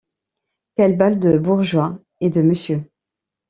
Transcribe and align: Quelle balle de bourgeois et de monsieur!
Quelle 0.75 0.97
balle 0.97 1.19
de 1.19 1.37
bourgeois 1.37 1.99
et 2.21 2.31
de 2.31 2.41
monsieur! 2.41 2.89